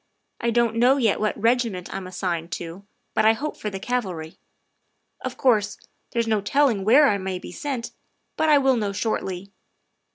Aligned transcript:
I 0.39 0.49
don't 0.49 0.77
know 0.77 0.97
yet 0.97 1.19
what 1.19 1.39
regiment 1.39 1.93
I'm 1.93 2.07
assigned 2.07 2.51
to, 2.53 2.87
but 3.13 3.23
I 3.23 3.33
hope 3.33 3.55
for 3.55 3.69
the 3.69 3.79
cavalry. 3.79 4.39
Of 5.23 5.37
course, 5.37 5.77
there's 6.09 6.25
no 6.27 6.41
telling 6.41 6.83
where 6.83 7.07
I 7.07 7.19
may 7.19 7.37
be 7.37 7.51
sent, 7.51 7.91
but 8.35 8.49
I 8.49 8.57
will 8.57 8.77
know 8.77 8.93
shortly. 8.93 9.51